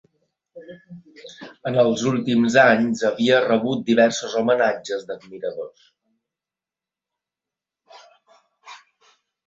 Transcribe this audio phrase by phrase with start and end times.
[1.71, 5.95] En els últims anys havia rebut diversos homenatges d'admiradors.